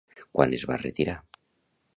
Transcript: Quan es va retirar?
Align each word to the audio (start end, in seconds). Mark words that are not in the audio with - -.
Quan 0.37 0.55
es 0.59 0.63
va 0.71 0.79
retirar? 0.85 1.17